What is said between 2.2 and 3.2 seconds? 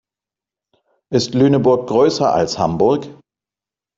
als Hamburg?